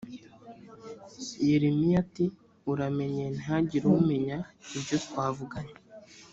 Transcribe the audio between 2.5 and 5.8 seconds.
uramenye ntihagire umenya ibyo twavuganye